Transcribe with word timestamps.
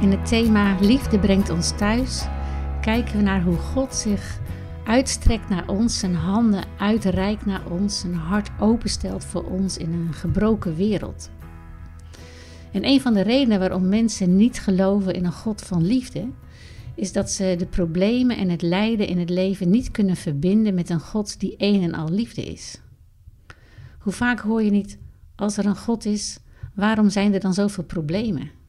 In 0.00 0.10
het 0.10 0.26
thema 0.26 0.76
Liefde 0.80 1.18
brengt 1.18 1.50
ons 1.50 1.76
thuis 1.76 2.26
kijken 2.80 3.16
we 3.16 3.22
naar 3.22 3.42
hoe 3.42 3.56
God 3.56 3.94
zich 3.94 4.40
uitstrekt 4.84 5.48
naar 5.48 5.68
ons, 5.68 5.98
zijn 5.98 6.14
handen 6.14 6.64
uitreikt 6.78 7.46
naar 7.46 7.70
ons, 7.70 8.00
zijn 8.00 8.14
hart 8.14 8.50
openstelt 8.60 9.24
voor 9.24 9.44
ons 9.44 9.76
in 9.76 9.92
een 9.92 10.12
gebroken 10.12 10.74
wereld. 10.74 11.30
En 12.72 12.84
een 12.84 13.00
van 13.00 13.14
de 13.14 13.20
redenen 13.20 13.58
waarom 13.58 13.88
mensen 13.88 14.36
niet 14.36 14.60
geloven 14.60 15.14
in 15.14 15.24
een 15.24 15.32
God 15.32 15.62
van 15.62 15.86
liefde, 15.86 16.28
is 16.94 17.12
dat 17.12 17.30
ze 17.30 17.54
de 17.58 17.66
problemen 17.66 18.36
en 18.36 18.48
het 18.48 18.62
lijden 18.62 19.06
in 19.06 19.18
het 19.18 19.30
leven 19.30 19.70
niet 19.70 19.90
kunnen 19.90 20.16
verbinden 20.16 20.74
met 20.74 20.90
een 20.90 21.00
God 21.00 21.40
die 21.40 21.54
een 21.56 21.82
en 21.82 21.94
al 21.94 22.08
liefde 22.08 22.44
is. 22.44 22.80
Hoe 23.98 24.12
vaak 24.12 24.40
hoor 24.40 24.62
je 24.62 24.70
niet, 24.70 24.98
als 25.36 25.56
er 25.56 25.66
een 25.66 25.76
God 25.76 26.04
is, 26.04 26.38
waarom 26.74 27.10
zijn 27.10 27.34
er 27.34 27.40
dan 27.40 27.54
zoveel 27.54 27.84
problemen? 27.84 28.59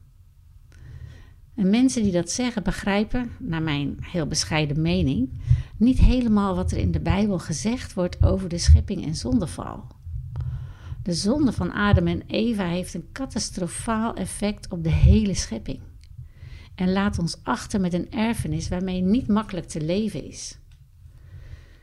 En 1.61 1.69
mensen 1.69 2.03
die 2.03 2.11
dat 2.11 2.29
zeggen 2.29 2.63
begrijpen, 2.63 3.31
naar 3.39 3.61
mijn 3.61 3.97
heel 3.99 4.27
bescheiden 4.27 4.81
mening, 4.81 5.29
niet 5.77 5.99
helemaal 5.99 6.55
wat 6.55 6.71
er 6.71 6.77
in 6.77 6.91
de 6.91 6.99
Bijbel 6.99 7.39
gezegd 7.39 7.93
wordt 7.93 8.23
over 8.23 8.49
de 8.49 8.57
schepping 8.57 9.05
en 9.05 9.15
zondeval. 9.15 9.87
De 11.03 11.13
zonde 11.13 11.51
van 11.51 11.71
Adam 11.71 12.07
en 12.07 12.23
Eva 12.27 12.65
heeft 12.65 12.93
een 12.93 13.09
catastrofaal 13.11 14.13
effect 14.13 14.71
op 14.71 14.83
de 14.83 14.89
hele 14.89 15.33
schepping. 15.33 15.79
En 16.75 16.91
laat 16.91 17.19
ons 17.19 17.37
achter 17.43 17.81
met 17.81 17.93
een 17.93 18.11
erfenis 18.11 18.69
waarmee 18.69 19.01
niet 19.01 19.27
makkelijk 19.27 19.67
te 19.67 19.81
leven 19.81 20.25
is. 20.25 20.59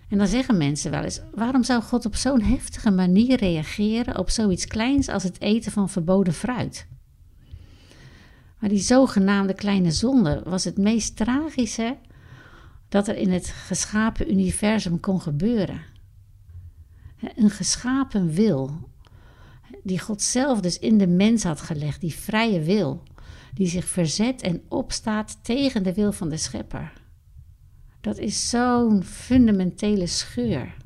En 0.09 0.19
dan 0.19 0.27
zeggen 0.27 0.57
mensen 0.57 0.91
wel 0.91 1.03
eens: 1.03 1.21
waarom 1.35 1.65
zou 1.65 1.83
God 1.83 2.07
op 2.07 2.17
zo'n 2.17 2.43
heftige 2.43 2.91
manier 2.91 3.37
reageren 3.37 4.19
op 4.19 4.31
zoiets 4.31 4.67
kleins 4.67 5.09
als 5.09 5.23
het 5.23 5.41
eten 5.41 5.73
van 5.73 5.89
verboden 5.89 6.35
fruit? 6.35 6.87
Maar 8.61 8.69
die 8.69 8.79
zogenaamde 8.79 9.55
kleine 9.55 9.91
zonde 9.91 10.43
was 10.45 10.65
het 10.65 10.79
meest 10.79 11.17
tragische 11.17 11.97
dat 12.89 13.09
er 13.09 13.17
in 13.17 13.31
het 13.31 13.49
geschapen 13.49 14.31
universum 14.31 15.01
kon 15.01 15.21
gebeuren. 15.21 15.81
Een 17.37 17.51
geschapen 17.51 18.31
wil, 18.31 18.91
die 19.83 19.99
God 19.99 20.23
zelf 20.23 20.61
dus 20.61 20.79
in 20.79 20.99
de 20.99 21.07
mens 21.07 21.43
had 21.43 21.61
gelegd, 21.61 22.01
die 22.01 22.15
vrije 22.15 22.61
wil, 22.61 23.03
die 23.55 23.69
zich 23.69 23.85
verzet 23.85 24.43
en 24.43 24.63
opstaat 24.69 25.39
tegen 25.43 25.83
de 25.83 25.95
wil 25.95 26.13
van 26.13 26.29
de 26.29 26.37
schepper. 26.37 26.93
Dat 28.01 28.19
is 28.19 28.49
zo'n 28.49 29.05
fundamentele 29.05 30.07
scheur. 30.07 30.77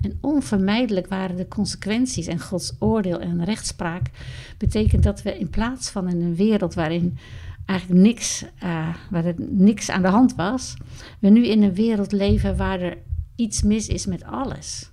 En 0.00 0.18
onvermijdelijk 0.20 1.08
waren 1.08 1.36
de 1.36 1.48
consequenties 1.48 2.26
en 2.26 2.40
Gods 2.40 2.76
oordeel 2.78 3.20
en 3.20 3.44
rechtspraak 3.44 4.10
betekent 4.58 5.02
dat 5.02 5.22
we 5.22 5.38
in 5.38 5.50
plaats 5.50 5.90
van 5.90 6.08
in 6.08 6.20
een 6.20 6.36
wereld 6.36 6.74
waarin 6.74 7.18
eigenlijk 7.64 8.00
niks, 8.00 8.44
uh, 8.62 8.94
waar 9.10 9.24
er 9.24 9.34
niks 9.38 9.90
aan 9.90 10.02
de 10.02 10.08
hand 10.08 10.34
was, 10.34 10.76
we 11.20 11.28
nu 11.28 11.46
in 11.46 11.62
een 11.62 11.74
wereld 11.74 12.12
leven 12.12 12.56
waar 12.56 12.80
er 12.80 12.98
iets 13.36 13.62
mis 13.62 13.88
is 13.88 14.06
met 14.06 14.24
alles. 14.24 14.90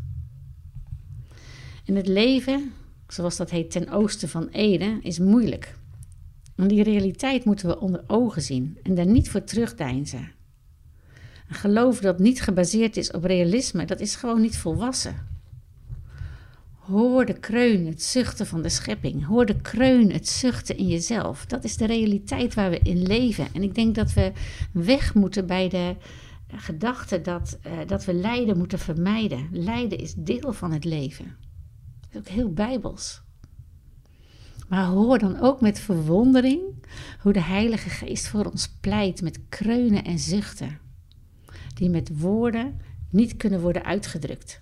En 1.86 1.96
het 1.96 2.08
leven, 2.08 2.72
zoals 3.08 3.38
dat 3.38 3.50
heet 3.50 3.72
ten 3.72 3.90
oosten 3.90 4.30
van 4.30 4.48
Eden, 4.48 5.04
is 5.04 5.20
moeilijk. 5.20 5.78
En 6.56 6.68
die 6.68 6.84
realiteit 6.84 7.46
moeten 7.46 7.68
we 7.68 7.80
onder 7.80 8.04
ogen 8.08 8.42
zien 8.42 8.78
en 8.84 8.96
daar 8.96 9.06
niet 9.06 9.30
voor 9.30 9.44
terugdeinzen. 9.44 10.35
Een 11.48 11.56
geloof 11.56 12.00
dat 12.00 12.20
niet 12.20 12.42
gebaseerd 12.42 12.98
is 12.98 13.12
op 13.12 13.24
realisme, 13.24 13.86
dat 13.86 14.00
is 14.00 14.16
gewoon 14.16 14.42
niet 14.42 14.58
volwassen. 14.58 15.34
Hoor 16.86 17.26
de 17.26 17.40
kreun, 17.40 17.88
het 17.88 18.04
zuchten 18.04 18.48
van 18.48 18.62
de 18.62 18.70
schepping. 18.70 19.26
Hoor 19.26 19.46
de 19.46 19.62
kreun, 19.62 20.12
het 20.12 20.28
zuchten 20.28 20.78
in 20.78 20.88
jezelf. 20.88 21.46
Dat 21.46 21.64
is 21.64 21.78
de 21.78 21.86
realiteit 21.86 22.54
waar 22.54 22.70
we 22.70 22.80
in 22.80 23.02
leven. 23.02 23.48
En 23.54 23.64
ik 23.64 23.76
denk 23.76 23.96
dat 23.96 24.14
we 24.14 24.32
weg 24.72 25.14
moeten 25.14 25.48
bij 25.48 25.70
de 25.70 25.96
gedachte 26.48 27.22
dat, 27.22 27.60
uh, 27.68 27.74
dat 27.88 28.06
we 28.06 28.14
lijden 28.14 28.58
moeten 28.58 28.80
vermijden. 28.80 29.48
Lijden 29.52 29.98
is 29.98 30.14
deel 30.14 30.54
van 30.54 30.72
het 30.72 30.84
leven. 30.84 31.36
Dat 32.00 32.10
is 32.12 32.18
ook 32.18 32.36
heel 32.36 32.54
bijbels. 32.54 33.22
Maar 34.68 34.86
hoor 34.86 35.20
dan 35.20 35.40
ook 35.40 35.62
met 35.62 35.80
verwondering 35.80 36.62
hoe 37.22 37.34
de 37.34 37.42
Heilige 37.42 37.90
Geest 37.90 38.28
voor 38.28 38.46
ons 38.46 38.68
pleit 38.82 39.22
met 39.22 39.40
kreunen 39.50 40.04
en 40.04 40.20
zuchten 40.20 40.80
die 41.76 41.90
met 41.90 42.20
woorden 42.20 42.82
niet 43.10 43.38
kunnen 43.38 43.62
worden 43.62 43.84
uitgedrukt. 43.84 44.60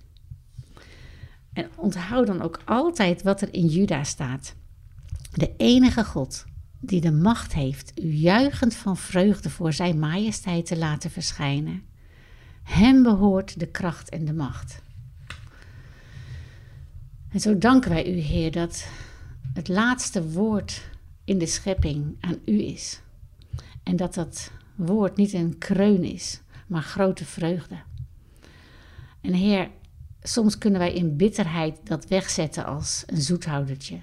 En 1.54 1.70
onthoud 1.76 2.28
dan 2.28 2.42
ook 2.42 2.60
altijd 2.66 3.24
wat 3.24 3.42
er 3.42 3.54
in 3.54 3.68
Juda 3.68 4.04
staat. 4.04 4.56
De 5.34 5.54
enige 5.58 6.04
God 6.04 6.46
die 6.80 7.02
de 7.02 7.12
macht 7.12 7.54
heeft 7.54 8.00
u 8.02 8.08
juichend 8.08 8.76
van 8.76 8.98
vreugde 8.98 9.50
voor 9.50 9.74
zijn 9.74 10.00
majesteit 10.00 10.66
te 10.66 10.78
laten 10.78 11.12
verschijnen. 11.12 11.84
Hem 12.64 13.04
behoort 13.04 13.60
de 13.60 13.68
kracht 13.68 14.10
en 14.10 14.26
de 14.26 14.34
macht. 14.34 14.82
En 17.30 17.40
zo 17.40 17.58
danken 17.58 17.90
wij 17.90 18.16
u, 18.16 18.18
Heer, 18.18 18.52
dat 18.52 18.88
het 19.54 19.68
laatste 19.68 20.32
woord 20.32 20.90
in 21.24 21.38
de 21.38 21.46
schepping 21.46 22.16
aan 22.20 22.38
u 22.46 22.62
is. 22.62 23.02
En 23.84 23.96
dat 23.96 24.14
dat 24.14 24.52
woord 24.76 25.16
niet 25.16 25.34
een 25.34 25.58
kreun 25.58 26.04
is, 26.04 26.42
maar 26.68 26.82
grote 26.82 27.26
vreugde. 27.26 27.82
En 29.22 29.34
Heer, 29.34 29.70
soms 30.22 30.58
kunnen 30.58 30.80
wij 30.80 30.94
in 30.94 31.18
bitterheid 31.18 31.80
dat 31.84 32.08
wegzetten 32.08 32.66
als 32.66 33.04
een 33.06 33.22
zoethoudertje. 33.22 34.02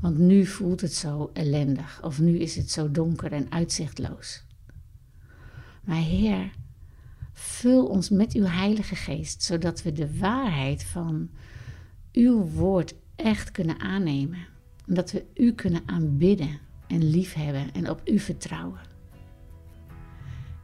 Want 0.00 0.18
nu 0.18 0.46
voelt 0.46 0.80
het 0.80 0.94
zo 0.94 1.30
ellendig, 1.32 2.02
of 2.02 2.20
nu 2.20 2.38
is 2.38 2.56
het 2.56 2.70
zo 2.70 2.90
donker 2.90 3.32
en 3.32 3.52
uitzichtloos. 3.52 4.44
Maar 5.84 6.02
Heer, 6.02 6.50
vul 7.32 7.86
ons 7.86 8.10
met 8.10 8.32
uw 8.32 8.44
Heilige 8.44 8.94
Geest, 8.94 9.42
zodat 9.42 9.82
we 9.82 9.92
de 9.92 10.18
waarheid 10.18 10.84
van 10.84 11.30
uw 12.12 12.44
woord 12.44 12.94
echt 13.16 13.50
kunnen 13.50 13.80
aannemen. 13.80 14.38
En 14.86 14.94
dat 14.94 15.10
we 15.10 15.24
u 15.34 15.52
kunnen 15.52 15.82
aanbidden 15.86 16.58
en 16.86 17.10
liefhebben 17.10 17.72
en 17.72 17.90
op 17.90 18.00
u 18.04 18.18
vertrouwen. 18.18 18.80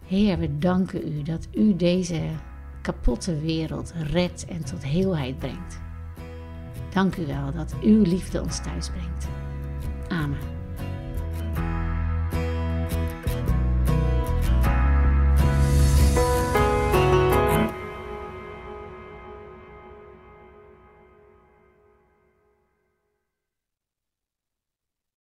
Heer, 0.07 0.39
we 0.39 0.59
danken 0.59 1.13
u 1.13 1.23
dat 1.23 1.49
u 1.53 1.77
deze 1.77 2.21
kapotte 2.83 3.41
wereld 3.41 3.93
redt 4.13 4.45
en 4.45 4.65
tot 4.65 4.85
heelheid 4.85 5.39
brengt. 5.39 5.81
Dank 6.93 7.17
u 7.17 7.27
wel 7.27 7.53
dat 7.53 7.75
uw 7.83 8.03
liefde 8.03 8.43
ons 8.43 8.61
thuis 8.63 8.91
brengt. 8.91 9.29
Amen. 10.09 10.56